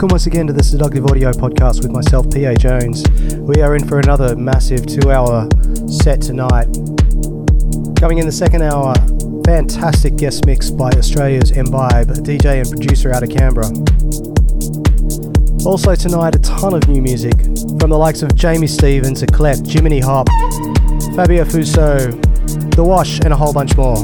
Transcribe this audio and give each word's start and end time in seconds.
Welcome 0.00 0.14
once 0.14 0.26
again 0.26 0.46
to 0.46 0.54
the 0.54 0.62
Seductive 0.62 1.04
Audio 1.04 1.30
Podcast 1.30 1.82
with 1.82 1.90
myself, 1.90 2.24
PA 2.30 2.54
Jones. 2.54 3.04
We 3.36 3.60
are 3.60 3.76
in 3.76 3.86
for 3.86 3.98
another 3.98 4.34
massive 4.34 4.86
two 4.86 5.10
hour 5.10 5.46
set 5.86 6.22
tonight. 6.22 6.72
Coming 8.00 8.16
in 8.16 8.24
the 8.24 8.32
second 8.32 8.62
hour, 8.62 8.94
fantastic 9.44 10.16
guest 10.16 10.46
mix 10.46 10.70
by 10.70 10.88
Australia's 10.92 11.50
Imbibe, 11.50 12.08
DJ 12.24 12.62
and 12.62 12.70
producer 12.70 13.12
out 13.12 13.22
of 13.22 13.28
Canberra. 13.28 13.68
Also 15.66 15.94
tonight, 15.94 16.34
a 16.34 16.38
ton 16.38 16.72
of 16.72 16.88
new 16.88 17.02
music 17.02 17.38
from 17.78 17.90
the 17.90 17.98
likes 17.98 18.22
of 18.22 18.34
Jamie 18.34 18.68
Stevens, 18.68 19.22
Eclept, 19.22 19.66
Jiminy 19.66 20.00
Hop, 20.00 20.28
Fabio 21.14 21.44
Fugo, 21.44 22.74
The 22.74 22.82
Wash, 22.82 23.20
and 23.20 23.34
a 23.34 23.36
whole 23.36 23.52
bunch 23.52 23.76
more. 23.76 24.02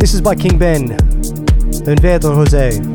This 0.00 0.12
is 0.12 0.20
by 0.20 0.34
King 0.34 0.58
Ben, 0.58 0.90
Un 0.90 1.98
Verre 2.02 2.20
Jose. 2.20 2.91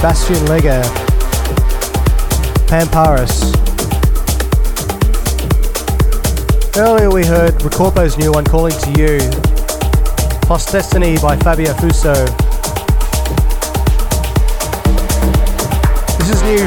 Sebastian 0.00 0.46
Leger, 0.46 0.80
Pamparis. 2.68 3.52
Earlier 6.74 7.10
we 7.10 7.26
heard 7.26 7.52
Ricorpo's 7.56 8.16
new 8.16 8.32
one, 8.32 8.46
Calling 8.46 8.72
to 8.72 8.90
You, 8.98 9.18
plus 10.40 10.72
Destiny 10.72 11.18
by 11.18 11.36
Fabio 11.36 11.74
Fugo. 11.74 12.14
This 16.16 16.30
is 16.30 16.42
new 16.44 16.64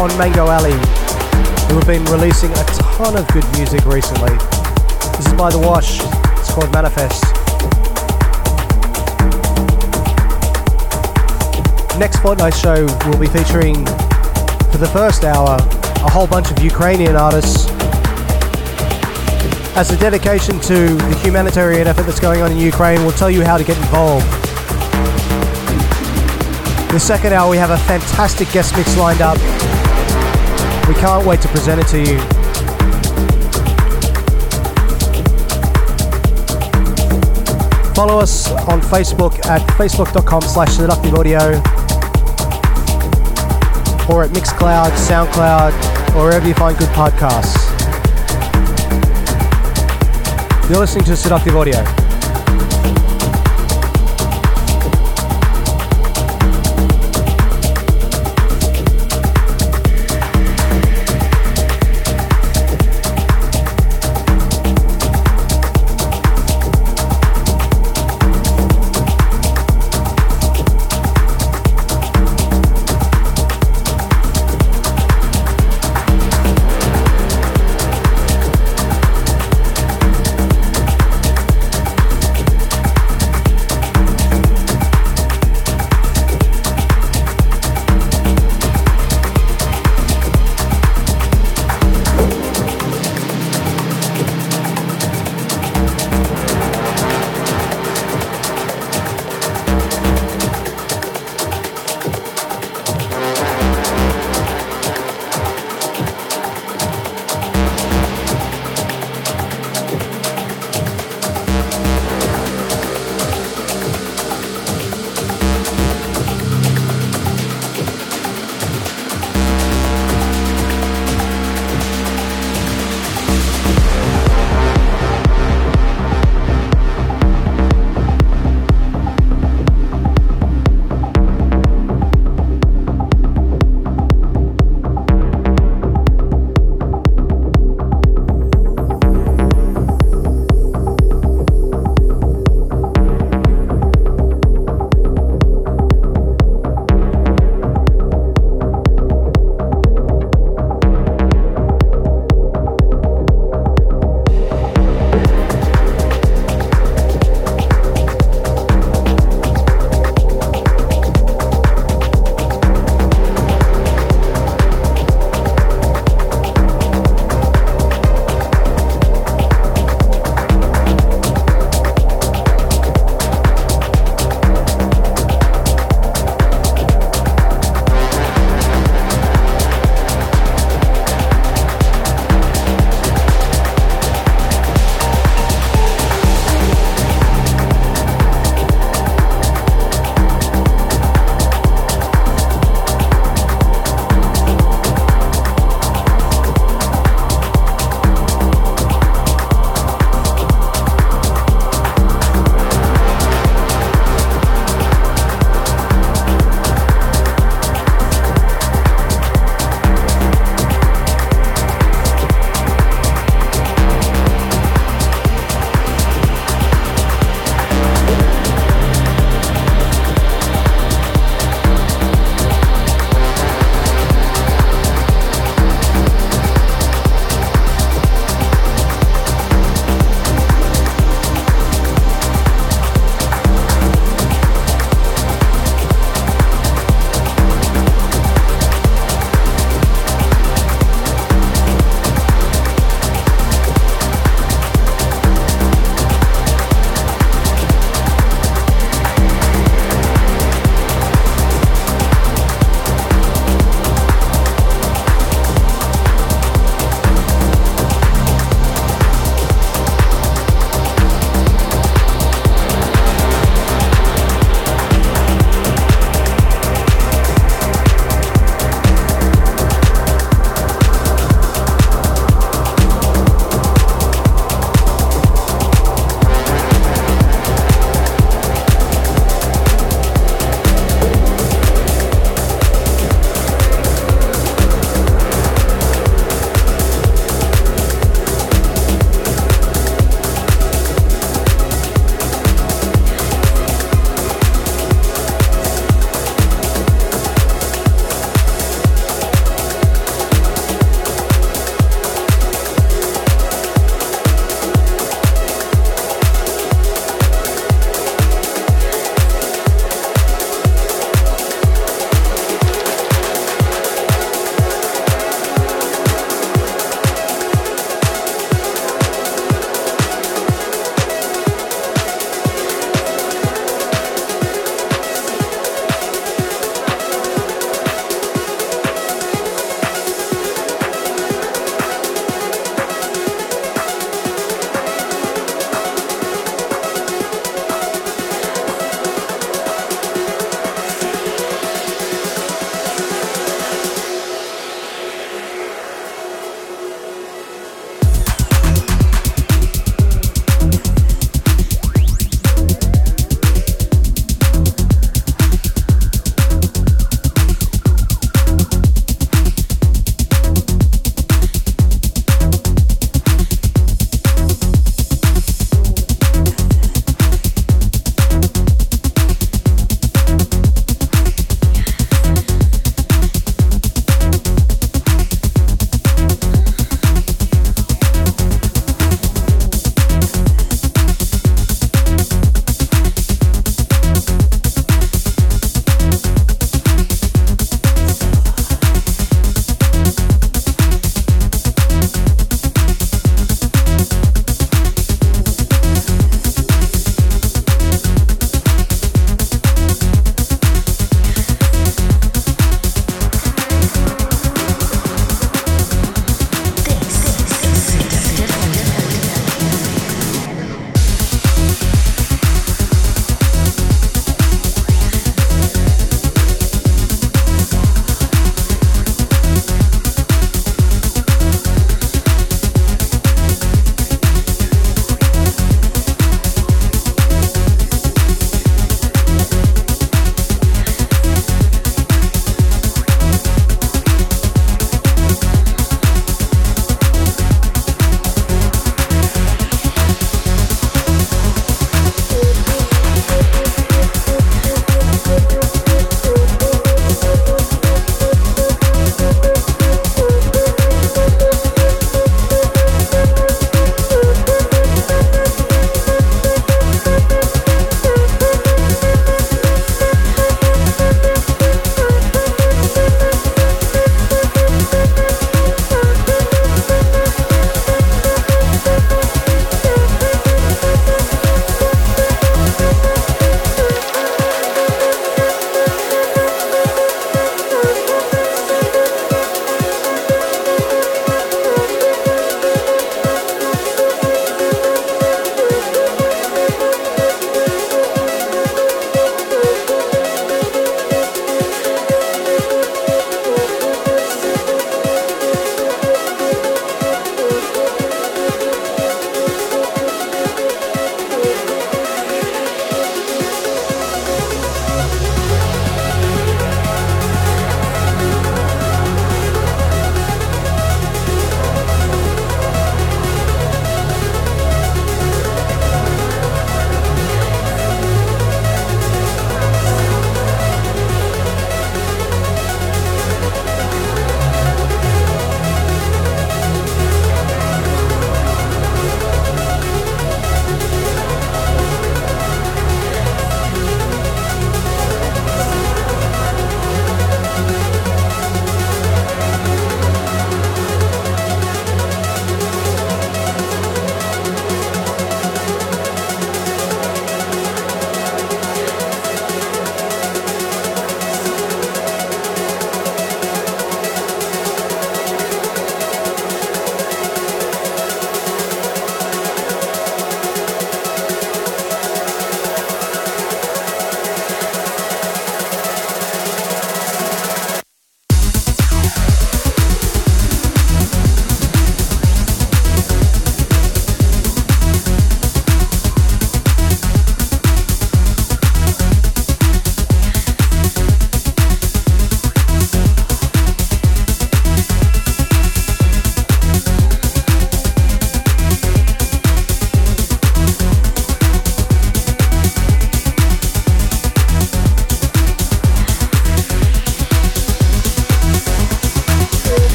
on 0.00 0.16
Mango 0.16 0.46
Alley, 0.46 0.78
who 1.66 1.74
have 1.74 1.88
been 1.88 2.04
releasing 2.04 2.52
a 2.52 2.64
ton 2.66 3.16
of 3.16 3.26
good 3.32 3.44
music 3.56 3.84
recently. 3.84 4.36
This 5.16 5.26
is 5.26 5.32
by 5.32 5.50
The 5.50 5.58
Wash, 5.58 5.98
it's 6.38 6.54
called 6.54 6.70
Manifest. 6.72 7.33
Next 11.98 12.18
Fortnight 12.18 12.54
show 12.54 12.86
will 13.06 13.18
be 13.18 13.28
featuring, 13.28 13.86
for 14.72 14.78
the 14.78 14.90
first 14.92 15.22
hour, 15.24 15.56
a 15.58 16.10
whole 16.10 16.26
bunch 16.26 16.50
of 16.50 16.58
Ukrainian 16.62 17.14
artists 17.14 17.68
as 19.76 19.90
a 19.90 19.96
dedication 19.96 20.58
to 20.60 20.86
the 20.88 21.20
humanitarian 21.22 21.86
effort 21.86 22.02
that's 22.02 22.20
going 22.20 22.42
on 22.42 22.50
in 22.50 22.58
Ukraine. 22.58 23.00
We'll 23.02 23.12
tell 23.12 23.30
you 23.30 23.44
how 23.44 23.56
to 23.56 23.64
get 23.64 23.76
involved. 23.76 24.26
The 26.92 26.98
second 26.98 27.32
hour, 27.32 27.48
we 27.48 27.56
have 27.58 27.70
a 27.70 27.78
fantastic 27.78 28.50
guest 28.50 28.76
mix 28.76 28.96
lined 28.96 29.20
up. 29.20 29.38
We 30.88 30.94
can't 30.94 31.24
wait 31.26 31.40
to 31.42 31.48
present 31.48 31.80
it 31.80 31.86
to 31.88 31.98
you. 32.00 32.18
Follow 37.94 38.18
us 38.18 38.50
on 38.68 38.80
Facebook 38.80 39.46
at 39.46 39.60
facebook.com 39.78 40.42
slash 40.42 40.78
audio 40.80 41.83
or 44.08 44.24
at 44.24 44.30
Mixcloud, 44.30 44.90
Soundcloud, 45.08 45.72
or 46.14 46.24
wherever 46.24 46.46
you 46.46 46.54
find 46.54 46.76
good 46.78 46.88
podcasts. 46.90 47.70
You're 50.68 50.78
listening 50.78 51.04
to 51.04 51.16
Seductive 51.16 51.56
Audio. 51.56 52.03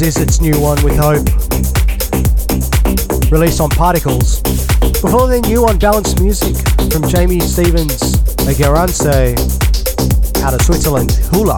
That 0.00 0.06
was 0.06 0.16
Izzard's 0.16 0.40
new 0.40 0.58
one 0.58 0.82
with 0.82 0.96
Hope, 0.96 1.26
released 3.30 3.60
on 3.60 3.68
Particles. 3.68 4.40
Before 5.02 5.28
then, 5.28 5.42
new 5.42 5.66
on 5.66 5.78
Balanced 5.78 6.22
Music 6.22 6.56
from 6.90 7.06
Jamie 7.06 7.40
Stevens, 7.40 8.14
a 8.48 8.54
Garance 8.54 9.04
out 10.42 10.54
of 10.54 10.62
Switzerland, 10.62 11.10
Hula. 11.32 11.56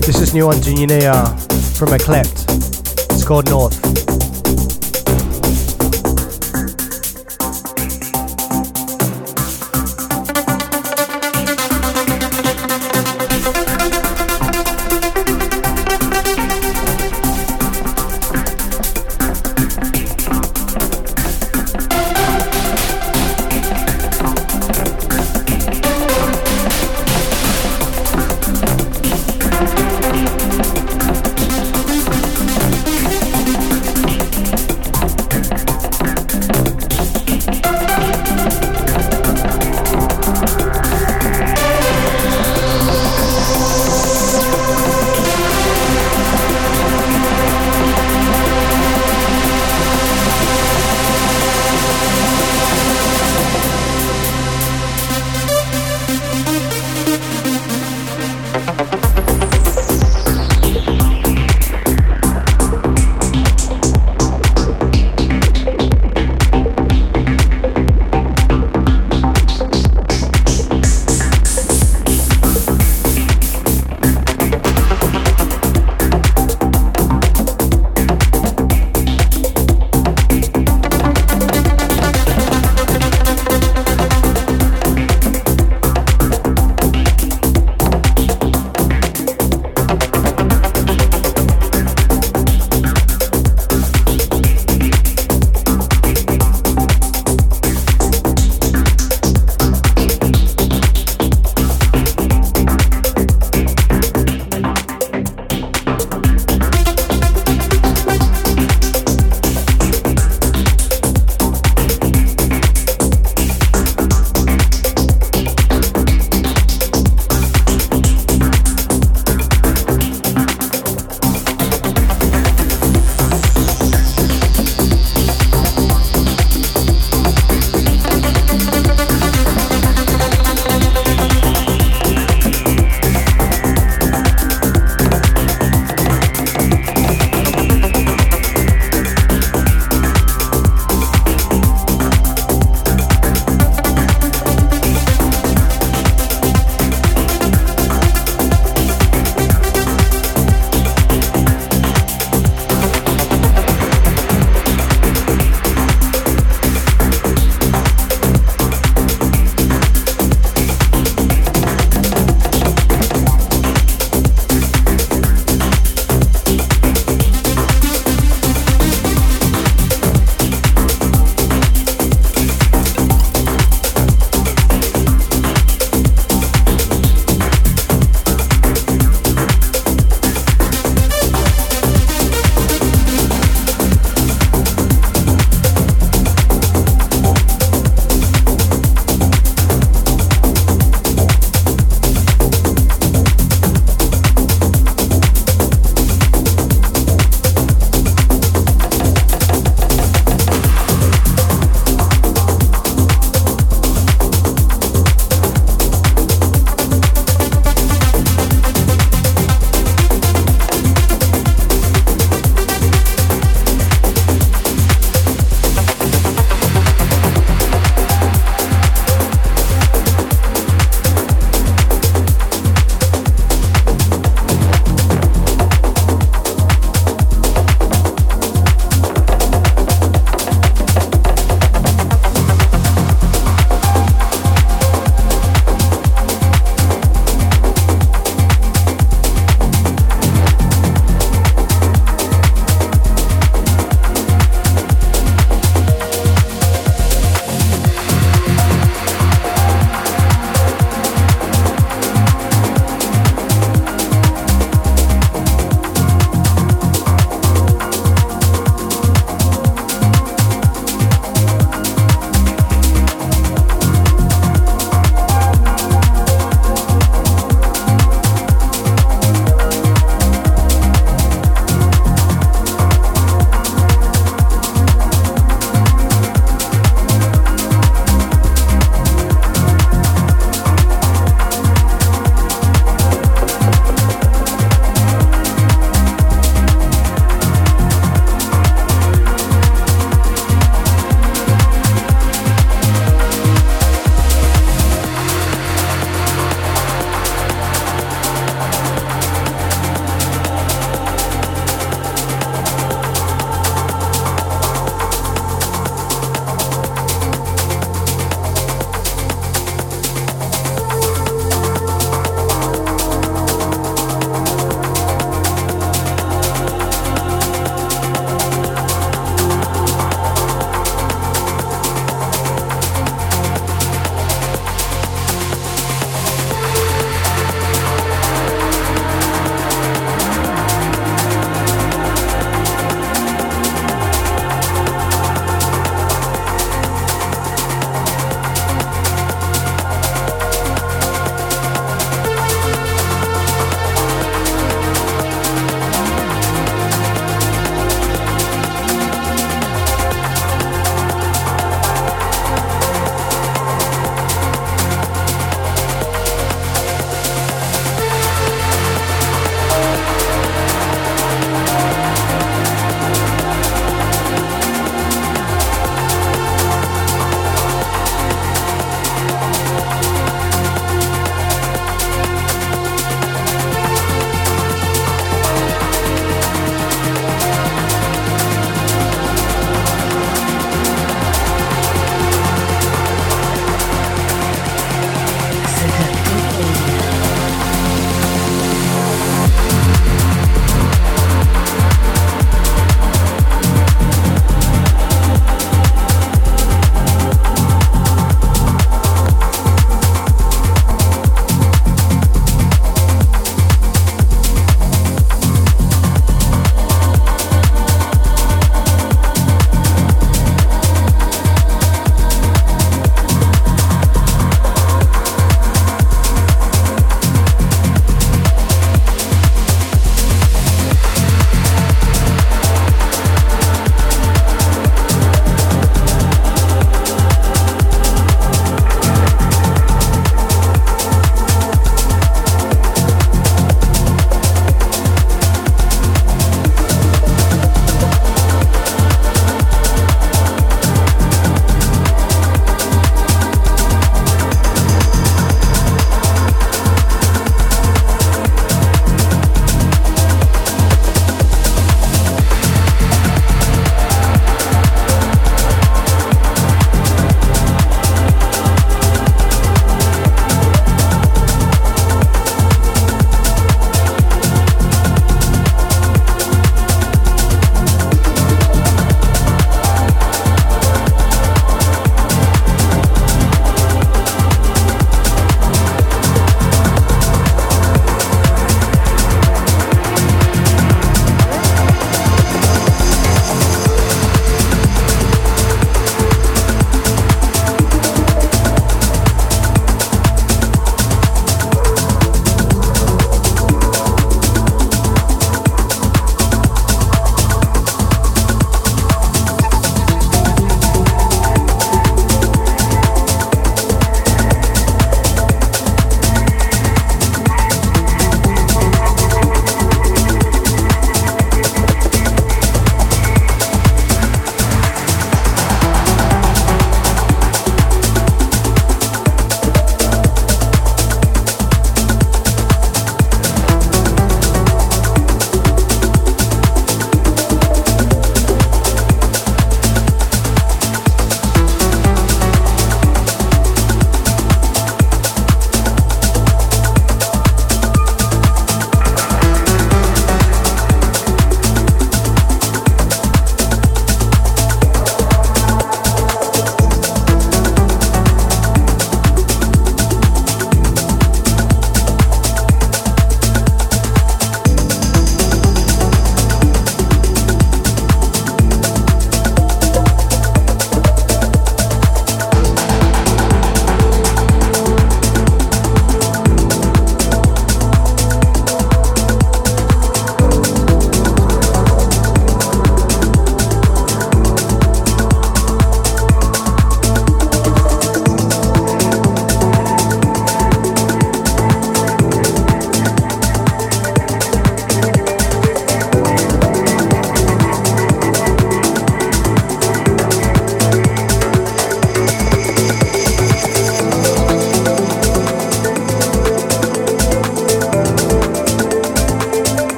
This 0.00 0.20
is 0.20 0.34
new 0.34 0.48
on 0.48 0.56
Junea 0.56 1.38
from 1.76 1.92
Eclept. 1.92 2.46
It's 3.12 3.24
called 3.24 3.48
North. 3.48 4.07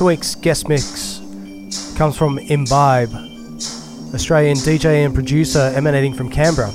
This 0.00 0.06
week's 0.06 0.34
guest 0.34 0.66
mix 0.66 1.18
comes 1.98 2.16
from 2.16 2.38
Imbibe, 2.38 3.12
Australian 4.14 4.56
DJ 4.56 5.04
and 5.04 5.14
producer 5.14 5.70
emanating 5.76 6.14
from 6.14 6.30
Canberra, 6.30 6.70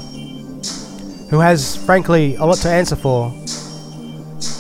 who 1.31 1.39
has, 1.39 1.75
frankly, 1.75 2.35
a 2.35 2.45
lot 2.45 2.59
to 2.59 2.69
answer 2.69 2.95
for. 2.95 3.31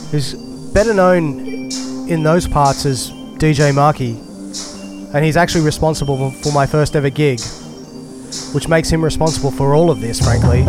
Who's 0.09 0.33
better 0.73 0.95
known 0.95 1.69
in 2.09 2.23
those 2.23 2.47
parts 2.47 2.87
as 2.87 3.11
DJ 3.37 3.71
Marky, 3.71 4.17
and 5.13 5.23
he's 5.23 5.37
actually 5.37 5.63
responsible 5.63 6.31
for 6.31 6.51
my 6.51 6.65
first 6.65 6.95
ever 6.95 7.11
gig, 7.11 7.39
which 8.51 8.67
makes 8.67 8.89
him 8.89 9.03
responsible 9.03 9.51
for 9.51 9.75
all 9.75 9.91
of 9.91 10.01
this, 10.01 10.19
frankly. 10.19 10.63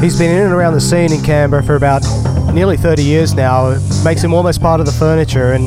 He's 0.00 0.18
been 0.18 0.32
in 0.32 0.42
and 0.42 0.52
around 0.52 0.72
the 0.72 0.80
scene 0.80 1.12
in 1.12 1.22
Canberra 1.22 1.62
for 1.62 1.76
about 1.76 2.02
nearly 2.54 2.76
30 2.76 3.02
years 3.02 3.34
now. 3.34 3.70
It 3.70 4.04
makes 4.04 4.22
him 4.22 4.32
almost 4.34 4.60
part 4.60 4.80
of 4.80 4.86
the 4.86 4.92
furniture 4.92 5.52
and 5.52 5.66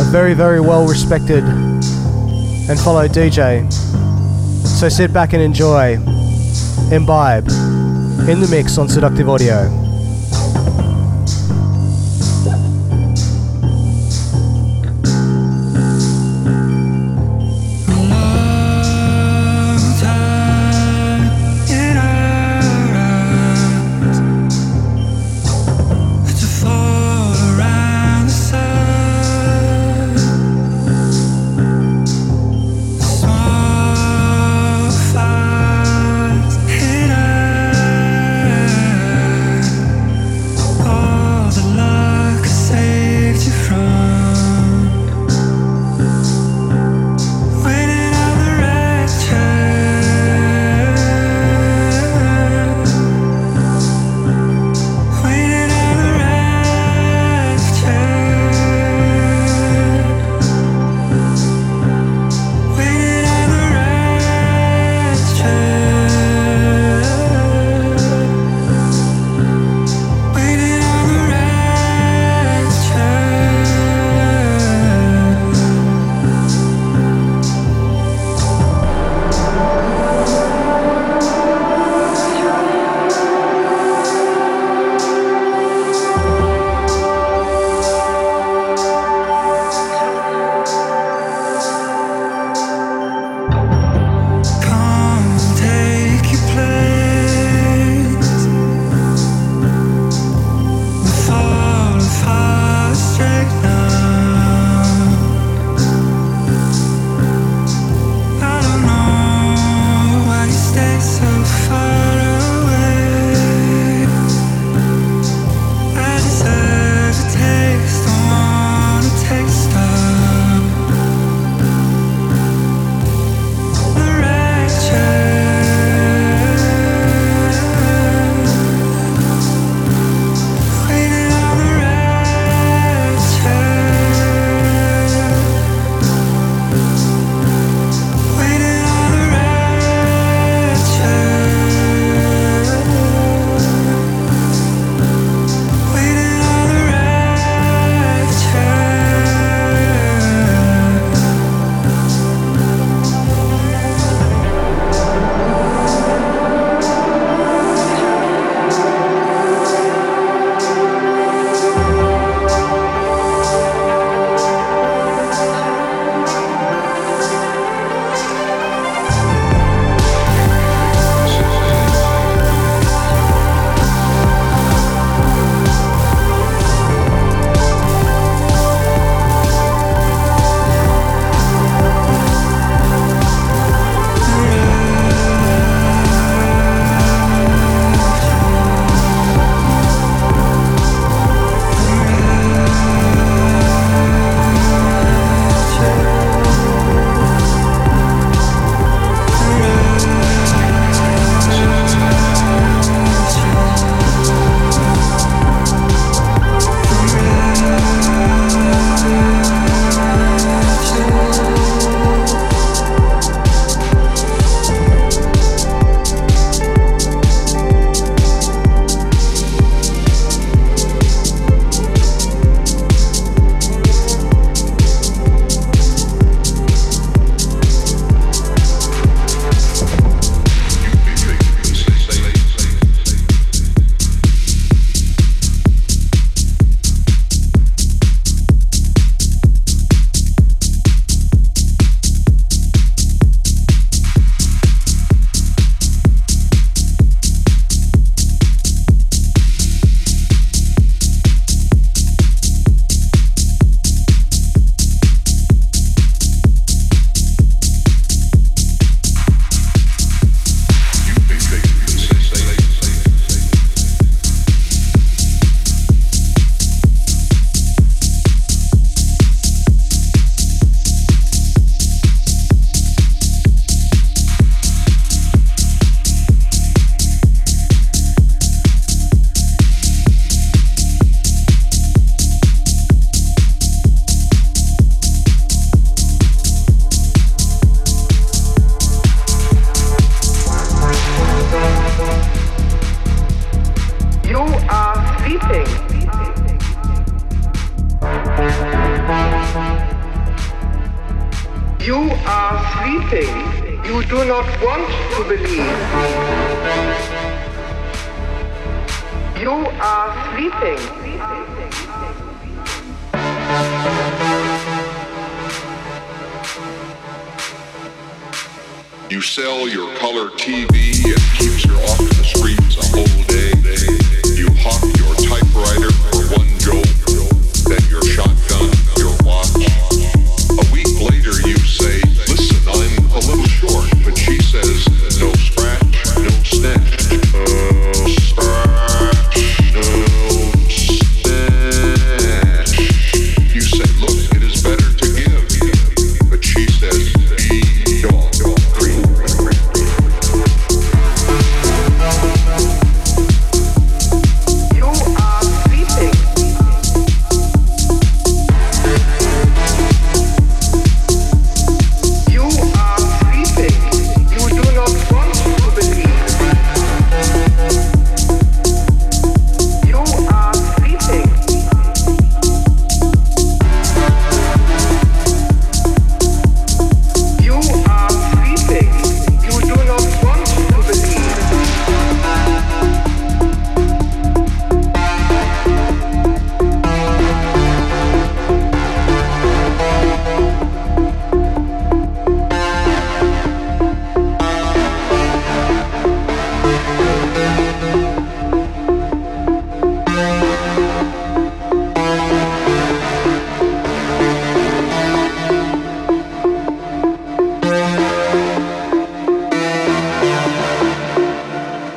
a 0.00 0.04
very, 0.10 0.34
very 0.34 0.60
well 0.60 0.86
respected 0.86 1.44
and 1.44 2.78
followed 2.80 3.10
DJ. 3.10 3.70
So 4.66 4.88
sit 4.88 5.12
back 5.12 5.32
and 5.32 5.42
enjoy, 5.42 5.94
imbibe 6.92 7.48
in 8.28 8.40
the 8.40 8.48
mix 8.50 8.78
on 8.78 8.88
Seductive 8.88 9.28
Audio. 9.28 9.87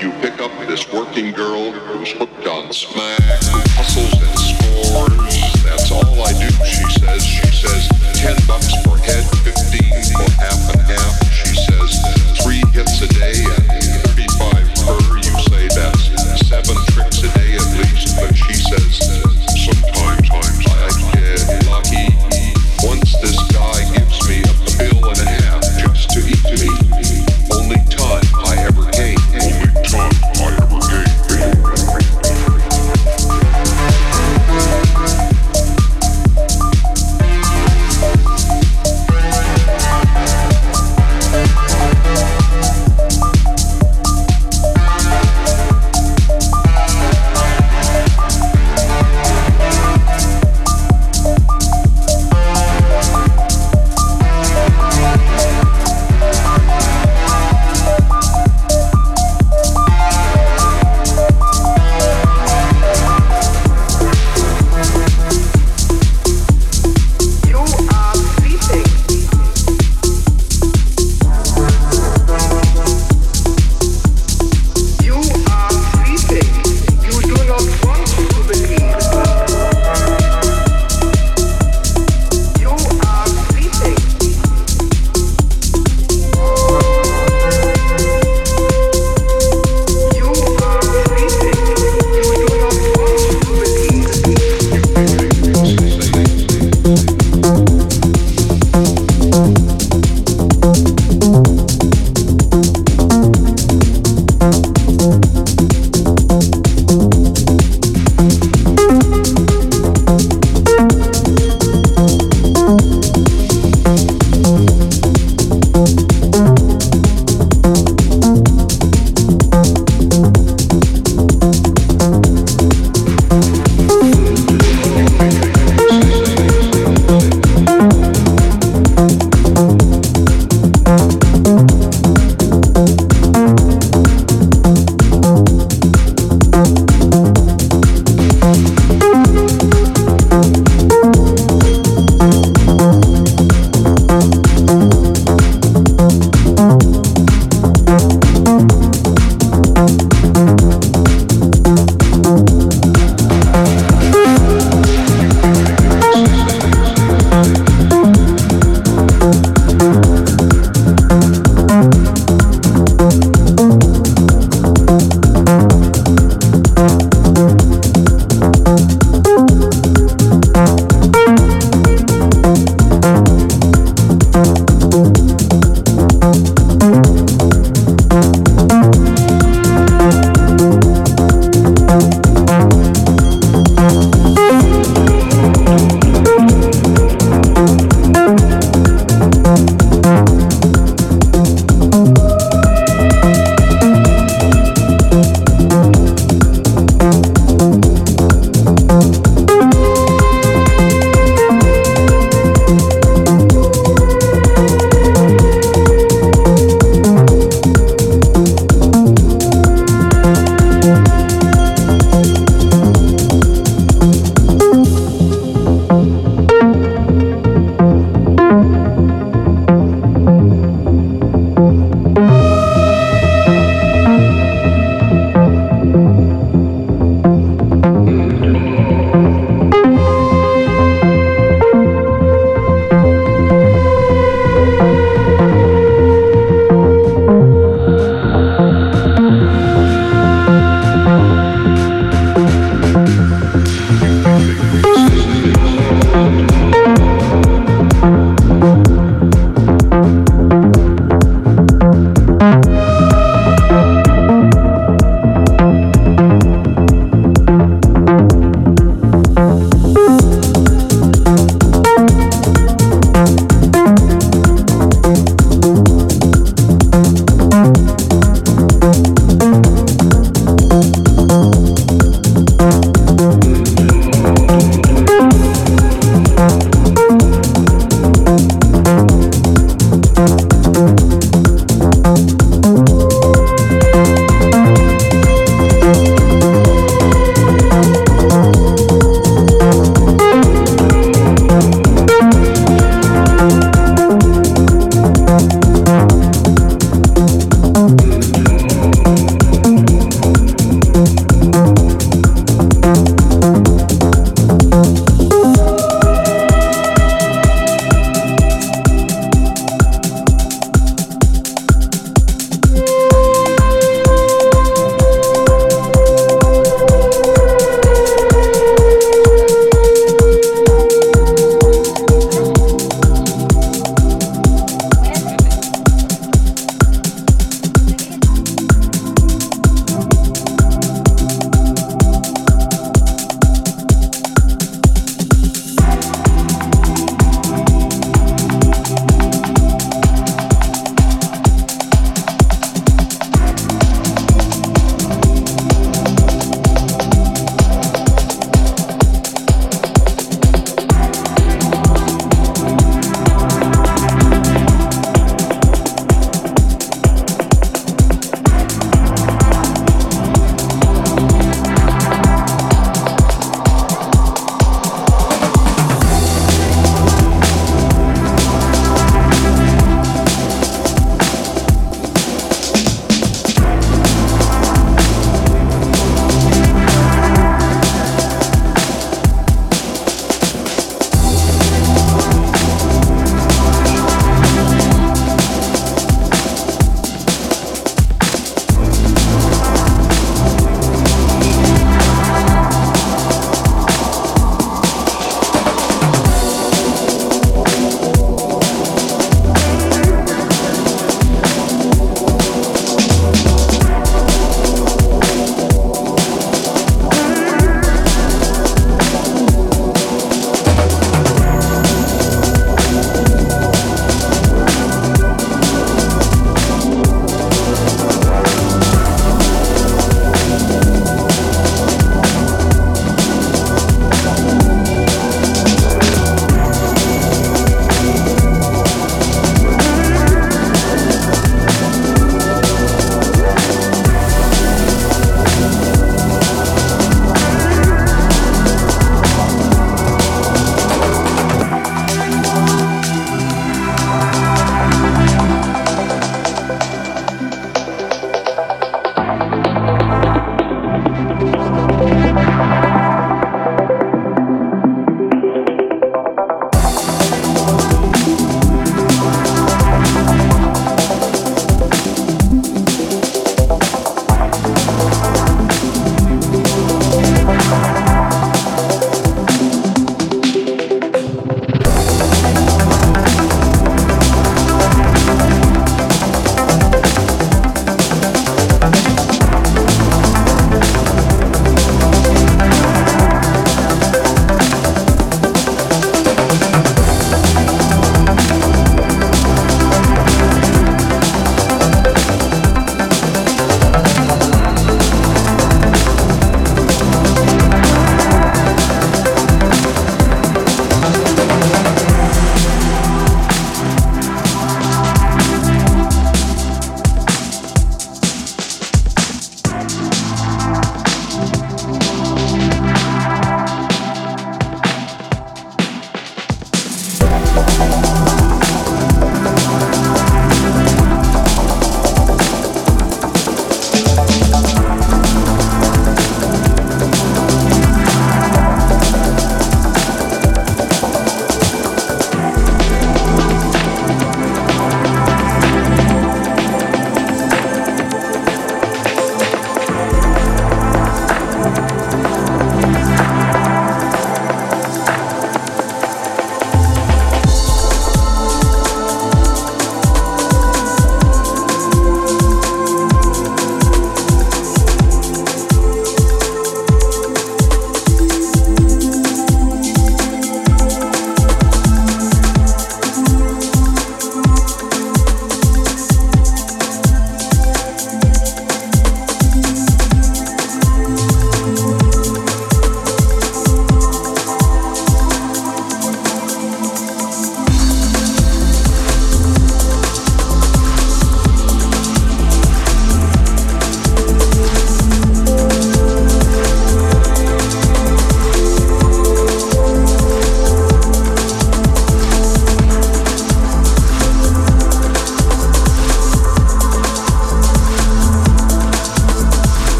You 0.00 0.12
pick 0.20 0.40
up 0.40 0.52
this 0.68 0.86
working 0.92 1.32
girl 1.32 1.72
who's 1.72 2.12
hooked 2.12 2.46
on 2.46 2.72
smack, 2.72 3.18
hustles 3.74 4.14
and 4.14 4.38
scores. 4.38 5.64
That's 5.64 5.90
all 5.90 6.22
I 6.22 6.32
do, 6.38 6.48
she 6.64 6.86
says. 7.00 7.24
She 7.24 7.50
says, 7.50 7.88
10 8.14 8.36
bucks 8.46 8.70
per 8.86 8.96
head, 8.96 9.24
15 9.42 9.58
for 10.14 10.30
half 10.38 10.70
and 10.70 10.82
half. 10.82 11.32
She 11.32 11.52
says, 11.66 11.98
three 12.44 12.62
hits 12.70 13.02
a 13.02 13.08
day 13.08 13.42
and 13.42 13.87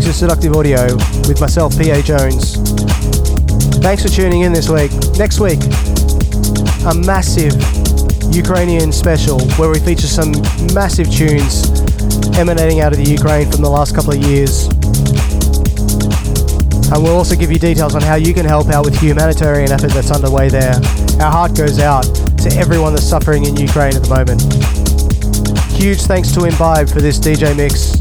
Listening 0.00 0.12
to 0.14 0.18
Seductive 0.18 0.56
Audio 0.56 0.96
with 1.28 1.42
myself, 1.42 1.76
PA 1.76 2.00
Jones. 2.00 2.56
Thanks 3.82 4.02
for 4.02 4.08
tuning 4.08 4.40
in 4.42 4.52
this 4.54 4.70
week. 4.70 4.90
Next 5.18 5.40
week, 5.40 5.60
a 6.88 6.94
massive 6.94 7.52
Ukrainian 8.34 8.92
special 8.92 9.38
where 9.58 9.68
we 9.68 9.78
feature 9.78 10.06
some 10.06 10.32
massive 10.72 11.10
tunes 11.12 11.68
emanating 12.38 12.80
out 12.80 12.92
of 12.92 12.98
the 12.98 13.10
Ukraine 13.10 13.50
from 13.50 13.60
the 13.60 13.68
last 13.68 13.94
couple 13.94 14.14
of 14.14 14.24
years. 14.24 14.68
And 16.90 17.02
we'll 17.04 17.16
also 17.16 17.36
give 17.36 17.52
you 17.52 17.58
details 17.58 17.94
on 17.94 18.00
how 18.00 18.14
you 18.14 18.32
can 18.32 18.46
help 18.46 18.68
out 18.68 18.86
with 18.86 18.98
humanitarian 18.98 19.70
effort 19.70 19.90
that's 19.90 20.10
underway 20.10 20.48
there. 20.48 20.76
Our 21.20 21.30
heart 21.30 21.54
goes 21.54 21.78
out 21.78 22.04
to 22.38 22.48
everyone 22.56 22.94
that's 22.94 23.06
suffering 23.06 23.44
in 23.44 23.54
Ukraine 23.56 23.94
at 23.96 24.02
the 24.02 24.08
moment. 24.08 24.40
Huge 25.78 26.00
thanks 26.00 26.32
to 26.32 26.44
Imbibe 26.44 26.88
for 26.88 27.02
this 27.02 27.18
DJ 27.18 27.54
mix. 27.54 27.99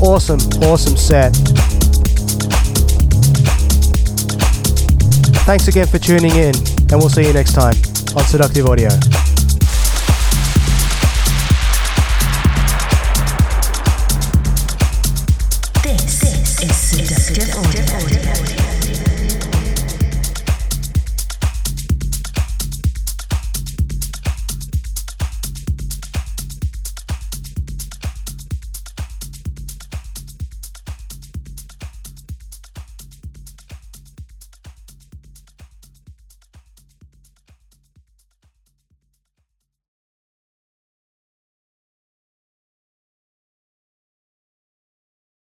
Awesome, 0.00 0.40
awesome 0.62 0.96
set. 0.96 1.34
Thanks 5.44 5.66
again 5.66 5.86
for 5.86 5.98
tuning 5.98 6.32
in, 6.32 6.54
and 6.54 6.92
we'll 6.92 7.08
see 7.08 7.26
you 7.26 7.32
next 7.32 7.54
time 7.54 7.74
on 8.16 8.24
Seductive 8.24 8.66
Audio. 8.66 8.90